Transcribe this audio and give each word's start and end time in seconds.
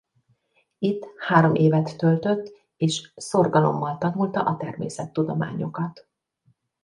Itt 0.79 1.05
három 1.17 1.55
évet 1.55 1.97
töltött 1.97 2.51
és 2.77 3.11
szorgalommal 3.15 3.97
tanulta 3.97 4.43
a 4.43 4.57
természettudományokat. 4.57 6.07